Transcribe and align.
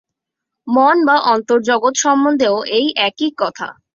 মন 0.67 0.97
বা 1.05 1.15
অন্তর্জগৎ 1.33 1.95
সম্বন্ধেও 1.97 2.55
এই 2.71 2.87
একই 3.07 3.29
কথা। 3.37 3.67